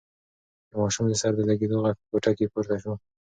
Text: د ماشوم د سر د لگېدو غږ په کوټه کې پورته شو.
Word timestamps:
د 0.69 0.71
ماشوم 0.81 1.05
د 1.09 1.13
سر 1.21 1.31
د 1.37 1.39
لگېدو 1.49 1.77
غږ 1.83 1.95
په 2.01 2.05
کوټه 2.11 2.31
کې 2.37 2.51
پورته 2.53 2.75
شو. 2.81 2.93